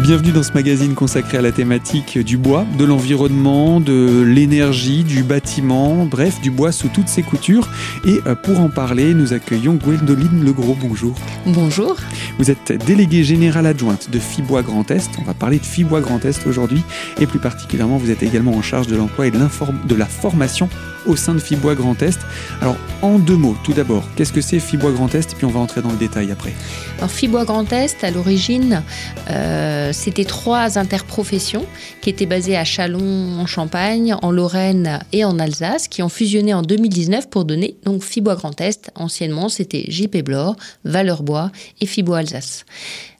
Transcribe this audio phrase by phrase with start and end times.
[0.00, 5.22] Bienvenue dans ce magazine consacré à la thématique du bois, de l'environnement, de l'énergie, du
[5.22, 7.68] bâtiment, bref, du bois sous toutes ses coutures.
[8.06, 10.78] Et euh, pour en parler, nous accueillons Gwendoline Legros.
[10.80, 11.14] Bonjour.
[11.44, 11.96] Bonjour.
[12.38, 15.10] Vous êtes déléguée générale adjointe de Fibois Grand Est.
[15.20, 16.82] On va parler de Fibois Grand Est aujourd'hui.
[17.20, 20.70] Et plus particulièrement, vous êtes également en charge de l'emploi et de, de la formation
[21.06, 22.18] au sein de Fibois Grand Est.
[22.60, 25.60] Alors, en deux mots, tout d'abord, qu'est-ce que c'est Fibois Grand Est puis on va
[25.60, 26.52] entrer dans le détail après.
[26.98, 28.82] Alors, Fibois Grand Est, à l'origine,
[29.30, 31.66] euh, c'était trois interprofessions
[32.00, 36.54] qui étaient basées à Chalon, en Champagne, en Lorraine et en Alsace, qui ont fusionné
[36.54, 38.90] en 2019 pour donner donc Fibois Grand Est.
[38.94, 42.64] Anciennement, c'était JP Blore, Valeur-Bois et Fibois Alsace.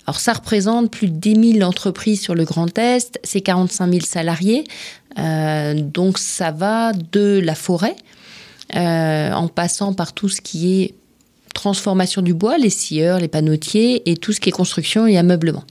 [0.06, 4.04] Alors ça représente plus de 10 000 entreprises sur le Grand Est, c'est 45 000
[4.04, 4.64] salariés,
[5.74, 7.96] donc ça va de la forêt,
[8.74, 10.94] euh, en passant par tout ce qui est
[11.52, 15.64] transformation du bois, les scieurs, les panneautiers et tout ce qui est construction et ameublement.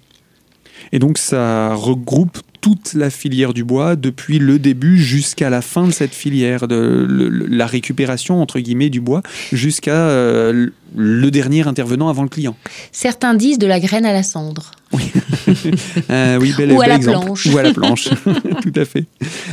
[0.91, 5.87] Et donc ça regroupe toute la filière du bois depuis le début jusqu'à la fin
[5.87, 7.07] de cette filière, de
[7.49, 12.55] la récupération entre guillemets du bois jusqu'à euh, le dernier intervenant avant le client.
[12.91, 14.71] Certains disent de la graine à la cendre.
[14.93, 15.03] Oui,
[16.11, 17.25] euh, oui bel, Ou à la exemple.
[17.25, 17.45] planche.
[17.47, 18.09] Ou à la planche,
[18.61, 19.05] tout à fait.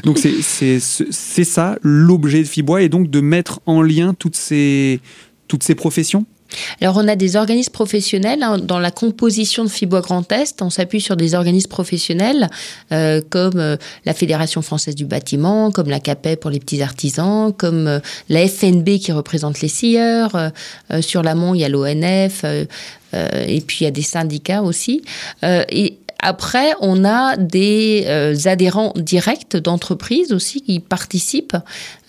[0.05, 5.01] Donc c'est ça l'objet de Fibois et donc de mettre en lien toutes ces,
[5.49, 6.27] toutes ces professions
[6.81, 10.63] alors, on a des organismes professionnels hein, dans la composition de Fibois Grand Est.
[10.63, 12.49] On s'appuie sur des organismes professionnels
[12.93, 17.53] euh, comme euh, la Fédération française du bâtiment, comme la CAPE pour les petits artisans,
[17.53, 20.53] comme euh, la FNB qui représente les scieurs.
[21.01, 22.45] sur l'amont, il y a l'ONF.
[22.45, 25.03] et puis il y a des syndicats aussi.
[26.21, 31.57] Après, on a des euh, adhérents directs d'entreprises aussi qui participent.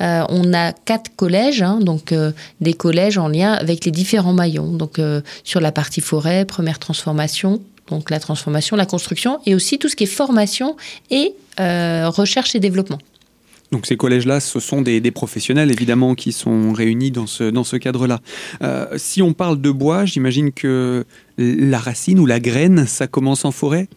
[0.02, 4.34] Euh, on a quatre collèges, hein, donc euh, des collèges en lien avec les différents
[4.34, 4.72] maillons.
[4.72, 5.00] Donc
[5.44, 9.96] sur la partie forêt, première transformation, donc la transformation, la construction, et aussi tout ce
[9.96, 10.76] qui est formation
[11.12, 13.00] et recherche et développement.
[13.72, 17.76] Donc ces collèges-là, ce sont des, professionnels évidemment qui sont réunis dans ce, dans ce
[17.76, 18.20] cadre-là.
[18.98, 21.06] si on parle de bois, j'imagine que
[21.38, 23.88] la racine ou la graine, ça commence en forêt?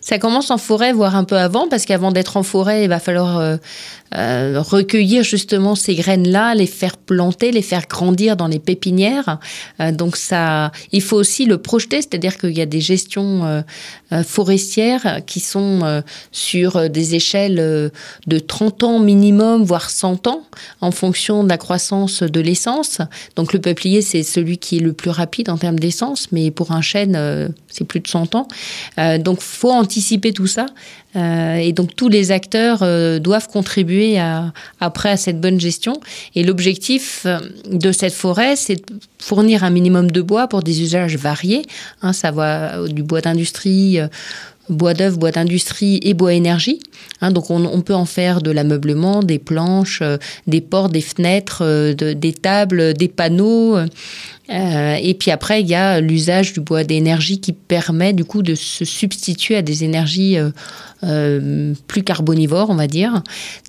[0.00, 2.98] Ça commence en forêt, voire un peu avant, parce qu'avant d'être en forêt, il va
[2.98, 3.56] falloir euh,
[4.16, 9.38] euh, recueillir justement ces graines-là, les faire planter, les faire grandir dans les pépinières.
[9.78, 13.64] Euh, donc ça, il faut aussi le projeter, c'est-à-dire qu'il y a des gestions
[14.26, 17.90] forestières qui sont sur des échelles
[18.26, 20.42] de 30 ans minimum, voire 100 ans,
[20.80, 23.00] en fonction de la croissance de l'essence.
[23.36, 26.72] Donc le peuplier, c'est celui qui est le plus rapide en termes d'essence, mais pour
[26.72, 28.48] un chêne, c'est plus de 100 ans.
[29.18, 30.66] donc faut anticiper tout ça.
[31.16, 36.00] Euh, et donc tous les acteurs euh, doivent contribuer à, après à cette bonne gestion.
[36.34, 37.38] Et l'objectif euh,
[37.70, 41.66] de cette forêt, c'est de fournir un minimum de bois pour des usages variés.
[42.00, 43.98] Hein, ça va du bois d'industrie
[44.70, 46.80] bois d'œuvre, bois d'industrie et bois énergie.
[47.20, 50.02] Hein, donc on, peut en faire de l'ameublement, des planches,
[50.46, 53.76] des portes, des fenêtres, des tables, des panneaux.
[54.50, 58.42] Euh, et puis après, il y a l'usage du bois d'énergie qui permet du coup
[58.42, 60.50] de se substituer à des énergies euh,
[61.04, 63.22] euh, plus carbonivores, on va dire.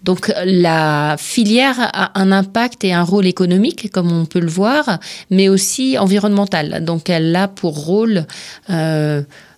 [0.03, 4.99] Donc la filière a un impact et un rôle économique, comme on peut le voir,
[5.29, 6.83] mais aussi environnemental.
[6.83, 8.25] Donc elle a pour rôle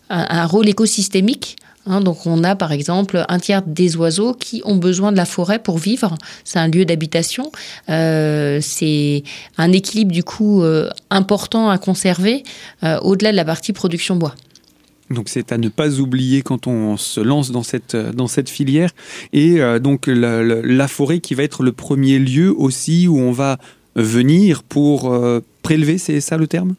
[0.10, 4.78] un, rôle écosystémique Hein, donc on a par exemple un tiers des oiseaux qui ont
[4.78, 6.16] besoin de la forêt pour vivre.
[6.46, 7.52] C'est un lieu d'habitation.
[7.90, 9.24] Euh, c'est
[9.58, 12.44] un équilibre du coup euh, important à conserver
[12.84, 14.36] euh, au-delà de la partie production bois.
[15.10, 18.92] Donc c'est à ne pas oublier quand on se lance dans cette, dans cette filière.
[19.34, 23.60] Et donc la, forêt qui va être le premier lieu aussi où on va
[23.96, 25.14] venir pour
[25.62, 26.76] prélever, c'est ça le terme?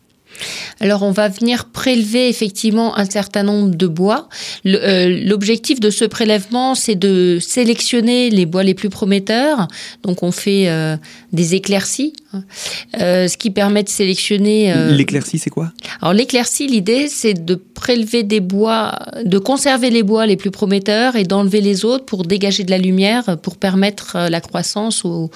[0.81, 4.29] Alors on va venir prélever effectivement un certain nombre de bois.
[4.67, 9.69] Euh, l'objectif de ce prélèvement, c'est de sélectionner les bois les plus prometteurs.
[10.03, 10.97] Donc on fait euh,
[11.33, 12.45] des éclaircies, hein.
[13.01, 14.75] euh, ce qui permet de sélectionner.
[14.91, 15.73] L'éclaircie, c'est quoi?
[16.01, 21.17] Alors l'éclaircie, l'idée, c'est de prélever des bois, de conserver les bois les plus prometteurs
[21.17, 25.31] et d'enlever les autres pour dégager de la lumière, pour permettre la croissance aux,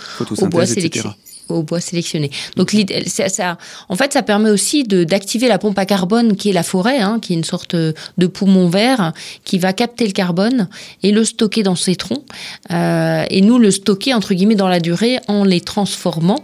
[0.51, 1.15] bois sélectionnés
[1.49, 2.31] au bois sélectionné.
[2.57, 2.75] Donc,
[3.07, 3.59] ça, ça,
[3.89, 7.19] en fait, ça permet aussi d'activer la pompe à carbone qui est la forêt, hein,
[7.21, 9.13] qui est une sorte de poumon vert
[9.45, 10.69] qui va capter le carbone
[11.03, 12.25] et le stocker dans ses troncs.
[12.71, 16.41] Euh, et nous, le stocker, entre guillemets, dans la durée en les transformant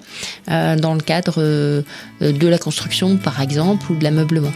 [0.50, 1.82] euh, dans le cadre euh,
[2.20, 4.52] de la construction, par exemple, ou de l'ameublement.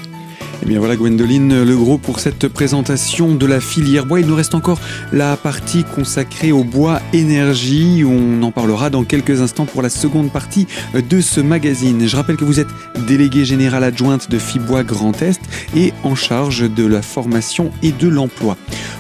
[0.63, 4.21] Eh bien voilà Gwendoline Legros pour cette présentation de la filière bois.
[4.21, 4.81] Il nous reste encore
[5.13, 8.05] la partie consacrée au bois énergie.
[8.05, 12.07] On en parlera dans quelques instants pour la seconde partie de ce magazine.
[12.07, 12.69] Je rappelle que vous êtes
[13.07, 15.41] déléguée générale adjointe de Fibois Grand Est
[15.77, 18.57] et en charge de la formation et de l'emploi.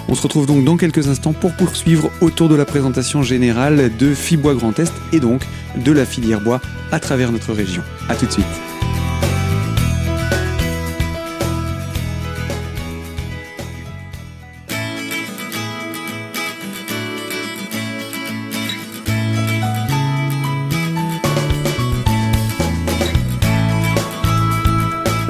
[0.08, 4.14] On se retrouve donc dans quelques instants pour poursuivre autour de la présentation générale de
[4.14, 5.42] Fibois Grand Est et donc
[5.84, 6.60] de la filière bois
[6.92, 7.82] à travers notre région.
[8.08, 8.77] A tout de suite.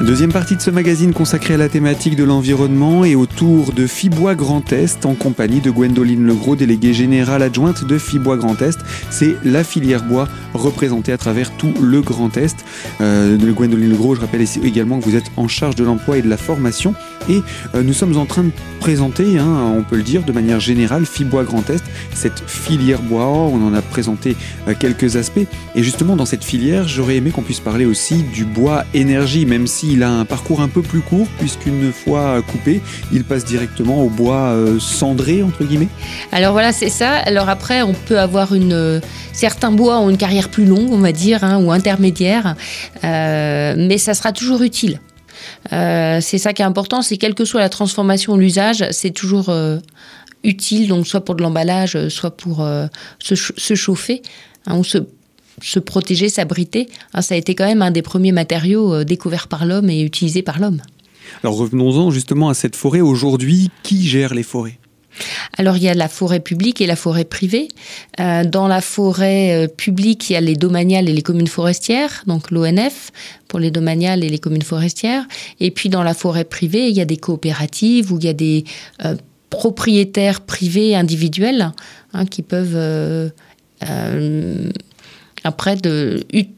[0.08, 4.34] Deuxième partie de ce magazine consacré à la thématique de l'environnement et autour de Fibois
[4.34, 8.78] Grand Est en compagnie de Gwendoline Legros, déléguée générale adjointe de Fibois Grand Est.
[9.10, 12.56] C'est la filière bois représentée à travers tout le Grand Est.
[13.02, 16.30] Euh, Gwendoline Legros, je rappelle également que vous êtes en charge de l'emploi et de
[16.30, 16.94] la formation
[17.28, 17.42] et
[17.74, 21.04] euh, nous sommes en train de présenter, hein, on peut le dire de manière générale,
[21.04, 21.84] Fibois Grand Est,
[22.14, 23.26] cette filière bois.
[23.26, 24.36] On en a présenté
[24.66, 28.44] euh, quelques aspects et justement dans cette filière, j'aurais aimé qu'on puisse parler aussi du
[28.44, 32.80] bois énergie, même si il a un parcours un peu plus court, puisqu'une fois coupé,
[33.12, 35.88] il passe directement au bois euh, cendré, entre guillemets.
[36.32, 37.12] Alors voilà, c'est ça.
[37.12, 39.00] Alors après, on peut avoir une.
[39.32, 42.56] Certains bois ont une carrière plus longue, on va dire, hein, ou intermédiaire,
[43.02, 45.00] mais ça sera toujours utile.
[45.70, 49.50] C'est ça qui est important, c'est quelle que soit la transformation ou l'usage, c'est toujours
[50.44, 52.66] utile, donc soit pour de l'emballage, soit pour
[53.18, 54.22] se, chauffer,
[54.66, 58.94] hein, ou se protéger, s'abriter, hein, ça a été quand même un des premiers matériaux
[58.94, 60.82] euh, découverts par l'homme et utilisés par l'homme.
[61.42, 63.00] Alors revenons-en justement à cette forêt.
[63.00, 64.78] Aujourd'hui, qui gère les forêts?
[65.56, 67.68] Alors il y a la forêt publique et la forêt privée.
[68.20, 72.22] Euh, dans la forêt euh, publique, il y a les domaniales et les communes forestières,
[72.26, 73.10] donc l'ONF
[73.48, 75.26] pour les domaniales et les communes forestières.
[75.60, 78.34] Et puis dans la forêt privée, il y a des coopératives où il y a
[78.34, 78.64] des
[79.50, 81.72] propriétaires privés individuels
[82.12, 82.76] hein, qui peuvent
[85.44, 85.76] après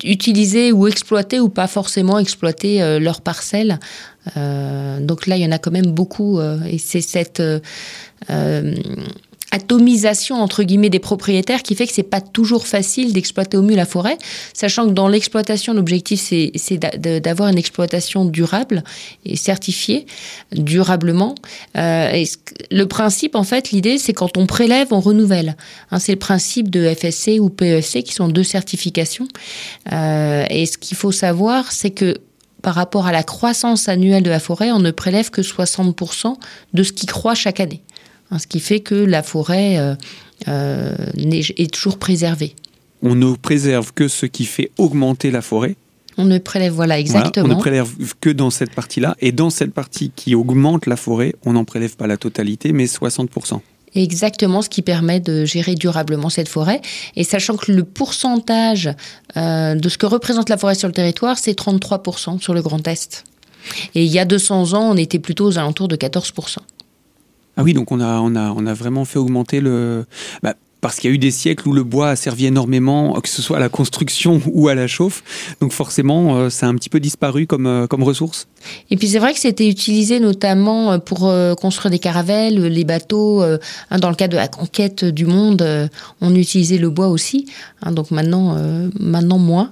[0.04, 3.78] utiliser ou exploiter ou pas forcément exploiter euh, leurs parcelles.
[4.36, 7.42] Euh, donc là, il y en a quand même beaucoup euh, et c'est cette
[9.50, 13.76] atomisation entre guillemets des propriétaires qui fait que c'est pas toujours facile d'exploiter au mieux
[13.76, 14.16] la forêt,
[14.52, 18.84] sachant que dans l'exploitation, l'objectif c'est d'avoir une exploitation durable
[19.24, 20.06] et certifiée
[20.52, 21.34] durablement.
[21.76, 22.24] Euh,
[22.70, 25.56] le principe, en fait, l'idée c'est quand on prélève, on renouvelle.
[25.90, 29.26] Hein, c'est le principe de FSC ou PEFC qui sont deux certifications.
[29.92, 32.18] Euh, et ce qu'il faut savoir, c'est que
[32.62, 36.36] par rapport à la croissance annuelle de la forêt, on ne prélève que 60%
[36.74, 37.82] de ce qui croît chaque année.
[38.30, 39.94] Hein, ce qui fait que la forêt euh,
[40.48, 42.54] euh, est toujours préservée.
[43.02, 45.76] On ne préserve que ce qui fait augmenter la forêt.
[46.16, 47.46] On ne prélève, voilà, exactement.
[47.46, 47.88] on ne prélève
[48.20, 49.16] que dans cette partie-là.
[49.20, 52.84] Et dans cette partie qui augmente la forêt, on n'en prélève pas la totalité, mais
[52.84, 53.60] 60%.
[53.94, 56.80] Exactement, ce qui permet de gérer durablement cette forêt.
[57.16, 58.90] Et sachant que le pourcentage
[59.36, 62.86] euh, de ce que représente la forêt sur le territoire, c'est 33% sur le Grand
[62.86, 63.24] Est.
[63.94, 66.58] Et il y a 200 ans, on était plutôt aux alentours de 14%.
[67.60, 70.06] Ah oui, donc on a, on a, on a vraiment fait augmenter le.
[70.42, 73.28] Bah, parce qu'il y a eu des siècles où le bois a servi énormément, que
[73.28, 75.22] ce soit à la construction ou à la chauffe.
[75.60, 78.48] Donc forcément, euh, ça a un petit peu disparu comme, euh, comme ressource.
[78.90, 81.30] Et puis c'est vrai que c'était utilisé notamment euh, pour
[81.60, 83.42] construire des caravelles, les bateaux.
[83.42, 85.90] Hein, dans le cadre de la conquête du monde,
[86.22, 87.44] on utilisait le bois aussi.
[87.82, 88.56] Hein, donc maintenant,
[88.98, 89.68] maintenant moins.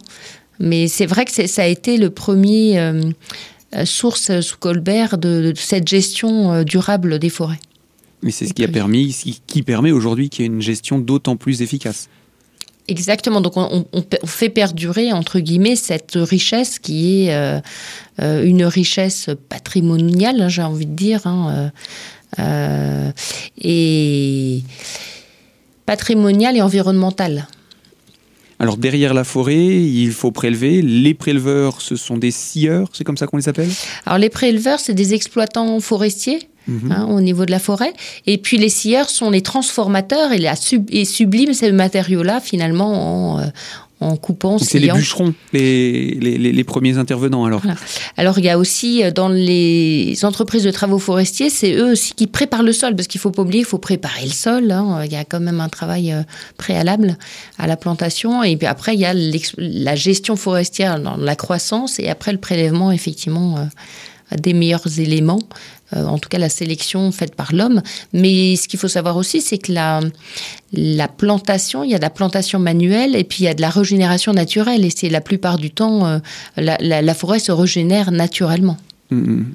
[0.60, 3.02] Mais c'est vrai que ça a été le premier
[3.84, 7.60] source sous Colbert de cette gestion durable des forêts.
[8.22, 11.36] Mais c'est ce qui a permis, qui permet aujourd'hui qu'il y ait une gestion d'autant
[11.36, 12.08] plus efficace.
[12.88, 13.42] Exactement.
[13.42, 13.84] Donc on,
[14.24, 17.60] fait perdurer entre guillemets cette richesse qui est euh,
[18.20, 21.70] euh, une richesse patrimoniale, hein, j'ai envie de dire, hein,
[22.38, 23.10] euh,
[23.60, 24.62] et
[25.84, 27.46] patrimoniale et environnementale.
[28.58, 30.80] Alors derrière la forêt, il faut prélever.
[30.80, 33.70] Les préleveurs, ce sont des scieurs, c'est comme ça qu'on les appelle?
[34.06, 36.92] Alors les préleveurs, c'est des exploitants forestiers Mhm.
[36.92, 37.94] Hein, au niveau de la forêt.
[38.26, 40.54] Et puis les scieurs sont les transformateurs et, la
[40.90, 43.46] et subliment ces matériaux-là finalement en, euh,
[44.00, 44.58] en coupant.
[44.58, 47.62] C'est les bûcherons, les, les, les, premiers intervenants alors.
[48.18, 52.12] Alors il y a aussi euh, dans les entreprises de travaux forestiers, c'est eux aussi
[52.12, 54.70] qui préparent le sol parce qu'il faut pas oublier, il faut préparer le sol.
[54.70, 55.00] Hein.
[55.06, 56.22] Il y a quand même un travail euh,
[56.58, 57.16] préalable
[57.58, 59.14] à la plantation et puis après il y a
[59.56, 63.68] la gestion forestière dans la croissance et après le prélèvement effectivement
[64.36, 65.40] des meilleurs éléments
[65.96, 67.82] euh, en tout cas la sélection faite par l'homme.
[68.12, 70.00] Mais ce qu'il faut savoir aussi, c'est que la,
[70.72, 73.62] la plantation, il y a de la plantation manuelle et puis il y a de
[73.62, 74.84] la régénération naturelle.
[74.84, 76.18] Et c'est la plupart du temps, euh,
[76.58, 78.76] la, forêt se régénère naturellement.
[79.10, 79.54] Mm, mm.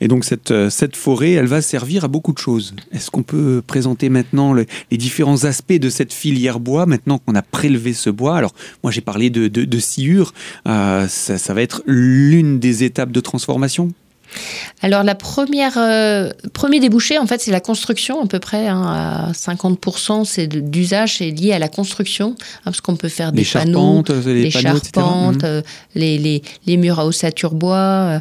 [0.00, 2.74] Et donc cette, euh, cette forêt, elle va servir à beaucoup de choses.
[2.92, 7.42] Est-ce qu'on peut présenter maintenant les différents aspects de cette filière bois, maintenant qu'on a
[7.42, 8.36] prélevé ce bois?
[8.36, 10.32] Alors moi j'ai parlé de, de, sciure,
[10.68, 13.92] euh, ça, ça va être l'une des étapes de transformation
[14.80, 18.82] alors la première euh, premier débouché en fait c'est la construction à peu près hein,
[19.28, 23.44] à 50% c'est d'usage c'est lié à la construction hein, parce qu'on peut faire des
[23.44, 25.44] panneaux, les charpentes, mhm.
[25.44, 25.62] euh,
[25.94, 28.20] les, les, les, murs à ossature bois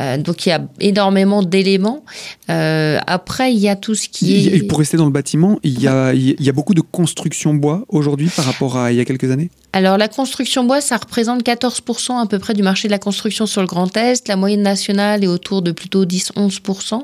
[0.00, 2.04] euh, donc il y a énormément d'éléments.
[2.48, 5.88] après il y a tout ce qui est pour rester dans le bâtiment il y
[5.88, 9.04] a il y a beaucoup de construction bois aujourd'hui par rapport à il y a
[9.04, 9.50] quelques années?
[9.72, 13.46] Alors la construction bois ça représente 14% à peu près du marché de la construction
[13.46, 14.28] sur le Grand Est.
[14.28, 17.02] La moyenne nationale est autour de plutôt 10-11%.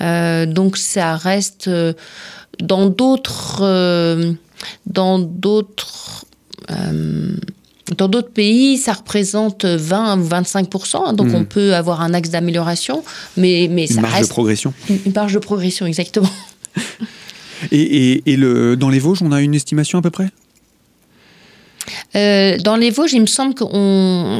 [0.00, 1.92] Euh, donc ça reste euh,
[2.60, 4.32] dans d'autres euh,
[4.86, 6.24] dans d'autres
[7.96, 10.68] dans d'autres pays, ça représente 20 ou 25
[11.14, 11.46] donc on hmm.
[11.46, 13.02] peut avoir un axe d'amélioration,
[13.38, 14.74] mais, mais ça une marge de progression.
[14.90, 16.28] Une, marge de progression, exactement.
[17.72, 20.28] et, et le, dans les Vosges, on a une estimation à peu près?
[22.16, 23.64] Euh, dans les Vosges, il me semble que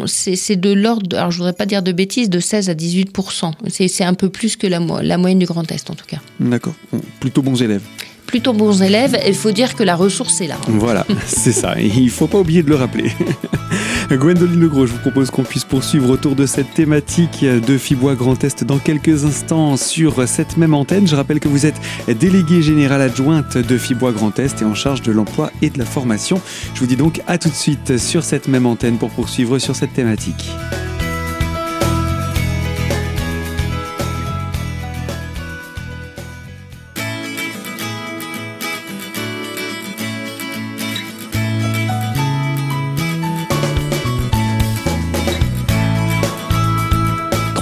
[0.06, 4.04] c'est de l'ordre, alors je voudrais pas dire de bêtises, de 16 à 18% C'est
[4.04, 6.18] un peu plus que la, la moyenne du Grand Est en tout cas.
[6.40, 6.74] D'accord,
[7.20, 7.82] plutôt bons élèves
[8.28, 9.18] plutôt bons élèves.
[9.26, 10.58] Il faut dire que la ressource est là.
[10.68, 11.80] Voilà, c'est ça.
[11.80, 13.10] Il ne faut pas oublier de le rappeler.
[14.10, 18.42] Gwendoline Legros, je vous propose qu'on puisse poursuivre autour de cette thématique de Fibois Grand
[18.42, 21.06] Est dans quelques instants sur cette même antenne.
[21.06, 21.78] Je rappelle que vous êtes
[22.18, 25.84] déléguée générale adjointe de Fibois Grand Est et en charge de l'emploi et de la
[25.84, 26.40] formation.
[26.74, 29.76] Je vous dis donc à tout de suite sur cette même antenne pour poursuivre sur
[29.76, 30.50] cette thématique.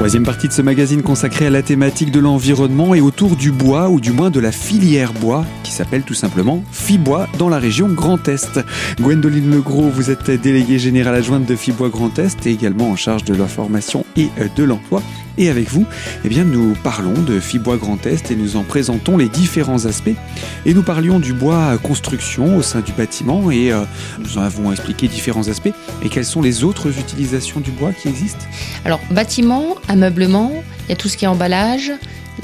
[0.06, 3.88] Troisième partie de ce magazine consacré à la thématique de l'environnement et autour du bois,
[3.88, 7.88] ou du moins de la filière bois, qui s'appelle tout simplement Fibois dans la région
[7.88, 8.60] Grand Est.
[9.00, 13.24] Gwendoline Legros, vous êtes déléguée générale adjointe de Fibois Grand Est et également en charge
[13.24, 15.02] de la formation et de l'emploi.
[15.38, 15.86] Et avec vous,
[16.24, 20.16] eh bien, nous parlons de Fibois Grand Est et nous en présentons les différents aspects.
[20.64, 23.84] Et nous parlions du bois construction au sein du bâtiment et euh,
[24.18, 25.72] nous en avons expliqué différents aspects.
[26.02, 28.46] Et quelles sont les autres utilisations du bois qui existent?
[28.84, 30.52] Alors, bâtiment, ameublement,
[30.86, 31.92] il y a tout ce qui est emballage,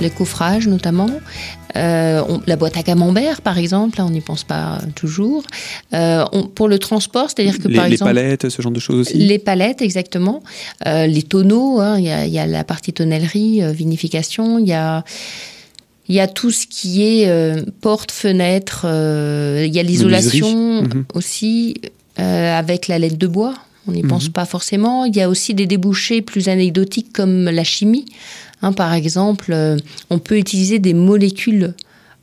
[0.00, 1.10] les coffrages notamment,
[1.76, 5.44] euh, la boîte à camembert par exemple, on n'y pense pas toujours.
[5.94, 6.24] Euh,
[6.54, 8.12] pour le transport, c'est-à-dire que par exemple...
[8.12, 10.42] Les palettes, ce genre de choses aussi Les palettes, exactement.
[10.86, 15.04] Euh, les tonneaux, hein, il y, a la partie tonnellerie, vinification, il y a...
[16.08, 17.30] Il y a tout ce qui est
[17.80, 21.04] porte, fenêtre, il y a l'isolation mhm.
[21.14, 21.76] aussi,
[22.16, 23.54] avec la laine de bois,
[23.86, 24.32] on n'y pense mhm.
[24.32, 25.04] pas forcément.
[25.04, 28.06] Il y a aussi des débouchés plus anecdotiques comme la chimie.
[28.62, 29.76] Hein, par exemple, euh,
[30.08, 31.74] on peut utiliser des molécules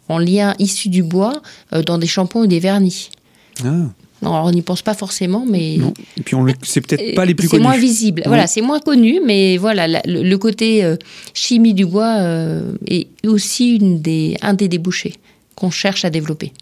[0.08, 1.42] en lien issues du bois
[1.74, 3.10] euh, dans des shampoings ou des vernis.
[3.62, 3.90] Ah.
[4.22, 5.80] alors on n'y pense pas forcément, mais.
[6.18, 7.62] Et puis c'est peut-être pas les plus connus.
[7.62, 8.24] C'est moins visible.
[8.26, 10.96] Voilà, c'est moins connu, mais voilà, le, côté euh,
[11.34, 12.20] chimie du bois
[12.88, 15.16] est aussi une des, un des débouchés
[15.56, 16.54] qu'on cherche à développer.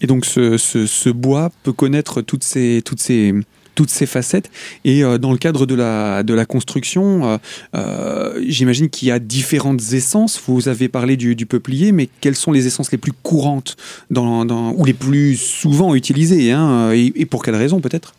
[0.00, 3.34] Et donc ce, ce, bois peut connaître toutes ces, toutes ces,
[3.74, 4.50] toutes ces facettes.
[4.84, 7.38] Et euh, dans le cadre de la, de la construction, euh,
[7.74, 10.40] euh, j'imagine qu'il y a différentes essences.
[10.46, 13.76] Vous avez parlé du, peuplier, mais quelles sont les essences les plus courantes
[14.10, 18.14] ou les plus souvent utilisées hein, et pour quelles raisons peut-être?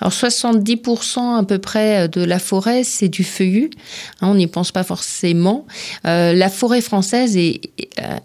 [0.00, 3.70] Alors 70% à peu près de la forêt, c'est du feuillu.
[4.20, 5.66] Hein, on n'y pense pas forcément.
[6.06, 7.60] Euh, la forêt française est,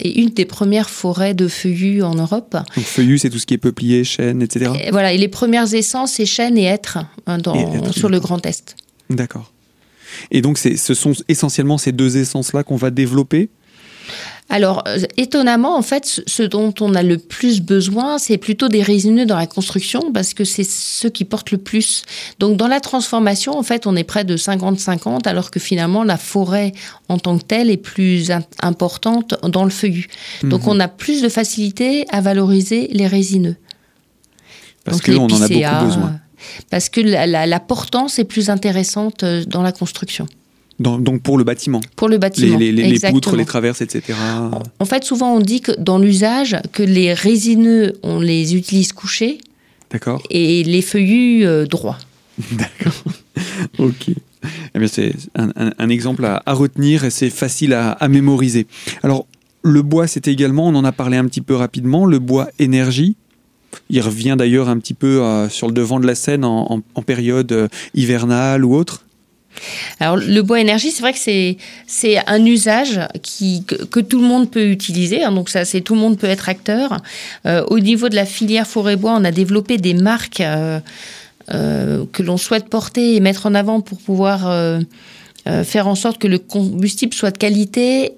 [0.03, 2.55] une des premières forêts de feuillu en Europe.
[2.75, 4.71] Donc feuillu, c'est tout ce qui est peuplier, chêne, etc.
[4.85, 7.39] Et voilà, et les premières essences, c'est chêne et hêtre hein,
[7.91, 8.75] sur le Grand Est.
[9.09, 9.51] D'accord.
[10.31, 13.49] Et donc ce sont essentiellement ces deux essences-là qu'on va développer
[14.47, 18.83] alors, euh, étonnamment, en fait, ce dont on a le plus besoin, c'est plutôt des
[18.83, 22.03] résineux dans la construction parce que c'est ceux qui portent le plus.
[22.39, 26.17] Donc, dans la transformation, en fait, on est près de 50-50 alors que finalement, la
[26.17, 26.73] forêt
[27.09, 30.07] en tant que telle est plus importante dans le feuillu.
[30.43, 30.69] Donc, mhm.
[30.69, 33.55] on a plus de facilité à valoriser les résineux.
[34.83, 36.19] Parce qu'on en a beaucoup besoin.
[36.69, 40.27] Parce que la portance est plus intéressante euh, dans la construction
[40.79, 41.81] donc pour le bâtiment.
[41.95, 42.57] Pour le bâtiment.
[42.57, 44.17] Les, les, poutres, les traverses, etc.
[44.79, 49.39] En fait, souvent on dit que dans l'usage, que les résineux, on les utilise couchés.
[49.91, 50.21] D'accord.
[50.29, 51.97] Et les feuillus euh, droits.
[52.51, 52.93] D'accord.
[53.77, 54.09] ok.
[54.75, 58.67] Eh bien, c'est un, exemple à, retenir et c'est facile à, mémoriser.
[59.03, 59.25] Alors,
[59.63, 63.15] le bois, c'est également, on en a parlé un petit peu rapidement, le bois énergie.
[63.89, 67.51] Il revient d'ailleurs un petit peu euh, sur le devant de la scène en, période
[67.51, 69.05] euh, hivernale ou autre.
[69.99, 71.57] Alors le bois énergie, c'est vrai que c'est
[71.87, 75.23] c'est un usage qui que, tout le monde peut utiliser.
[75.23, 77.01] Hein, donc ça, c'est tout le monde peut être acteur.
[77.45, 80.79] Euh, au niveau de la filière forêt bois, on a développé des marques euh,
[81.53, 84.51] euh, que l'on souhaite porter et mettre en avant pour pouvoir
[85.63, 88.13] faire en sorte que le combustible soit de qualité,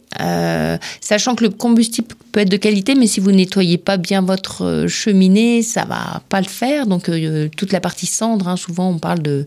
[1.01, 4.85] sachant que le combustible peut être de qualité, mais si vous nettoyez pas bien votre
[4.87, 6.87] cheminée, ça va pas le faire.
[6.87, 7.11] Donc
[7.57, 9.45] toute la partie cendre, hein, souvent on parle de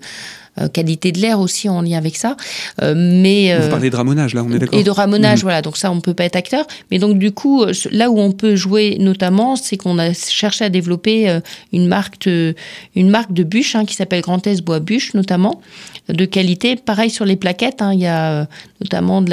[0.73, 2.37] qualité de l'air aussi en lien avec ça.
[2.83, 4.79] Euh, mais vous euh, parlez de ramonage là, on est d'accord.
[4.79, 5.43] Et de ramonage, mhm.
[5.43, 5.63] voilà.
[5.63, 6.67] Donc ça, on peut pas être acteur.
[6.91, 10.69] Mais donc du coup, là où on peut jouer notamment, c'est qu'on a cherché à
[10.69, 11.41] développer
[11.73, 12.55] une marque de,
[12.95, 15.61] une marque de bûche hein, qui s'appelle Grand S Bois Bûche notamment
[16.09, 16.77] de qualité.
[16.77, 18.47] Pareil sur les plaquettes, hein, il y a
[18.81, 19.31] notamment de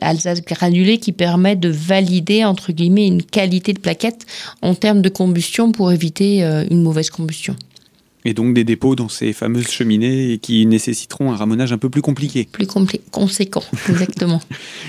[0.00, 4.26] l'Alsace granulée qui permet de valider entre guillemets une qualité de plaquette
[4.62, 7.56] en termes de combustion pour éviter une mauvaise combustion.
[8.24, 12.02] Et donc des dépôts dans ces fameuses cheminées qui nécessiteront un ramonage un peu plus
[12.02, 12.46] compliqué.
[12.50, 14.40] Plus conséquent, exactement.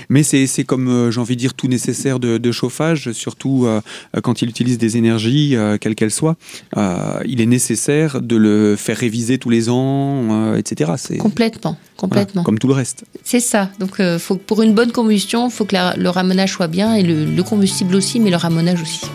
[0.08, 3.80] Mais c'est comme, euh, j'ai envie de dire, tout nécessaire de, chauffage, surtout euh,
[4.22, 6.36] quand il utilise des énergies, euh, quelles qu'elles soient.
[6.76, 10.92] il est nécessaire de le faire réviser tous les ans, etc.
[11.18, 11.78] Complètement,
[12.08, 12.42] complètement.
[12.42, 13.04] comme tout le reste.
[13.24, 13.70] C'est ça.
[13.78, 17.42] Donc faut, pour une bonne combustion, il faut que le ramonage soit bien et le
[17.42, 19.06] combustible aussi, mais le ramonage aussi.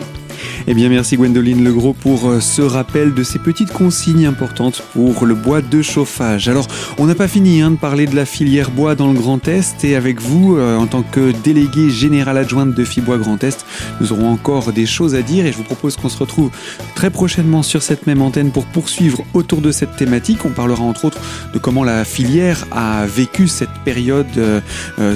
[0.66, 5.24] Eh bien, merci Gwendoline Legros pour euh, ce rappel de ces petites consignes importantes pour
[5.24, 6.48] le bois de chauffage.
[6.48, 6.66] Alors,
[6.98, 9.84] on n'a pas fini hein, de parler de la filière bois dans le Grand Est
[9.84, 13.64] et avec vous, euh, en tant que délégué général adjointe de Fibois Grand Est,
[14.00, 16.50] nous aurons encore des choses à dire et je vous propose qu'on se retrouve
[16.94, 20.44] très prochainement sur cette même antenne pour poursuivre autour de cette thématique.
[20.44, 21.18] On parlera entre autres
[21.54, 24.60] de comment la filière a vécu cette période euh,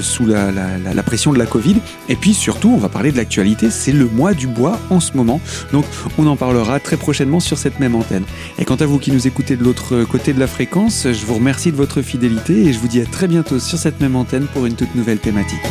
[0.01, 1.77] sous la, la pression de la Covid.
[2.09, 3.69] Et puis surtout, on va parler de l'actualité.
[3.69, 5.39] C'est le mois du bois en ce moment.
[5.71, 5.85] Donc
[6.17, 8.23] on en parlera très prochainement sur cette même antenne.
[8.59, 11.35] Et quant à vous qui nous écoutez de l'autre côté de la fréquence, je vous
[11.35, 14.47] remercie de votre fidélité et je vous dis à très bientôt sur cette même antenne
[14.53, 15.61] pour une toute nouvelle thématique.